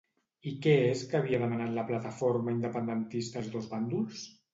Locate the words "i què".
0.51-0.71